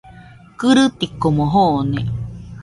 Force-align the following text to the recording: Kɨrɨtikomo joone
Kɨrɨtikomo 0.59 1.43
joone 1.53 2.01